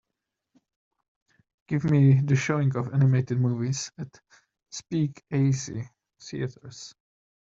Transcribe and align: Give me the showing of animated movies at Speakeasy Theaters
Give 1.67 1.83
me 1.83 2.21
the 2.21 2.35
showing 2.35 2.75
of 2.75 2.91
animated 2.91 3.39
movies 3.39 3.91
at 3.99 4.19
Speakeasy 4.71 5.91
Theaters 6.19 6.95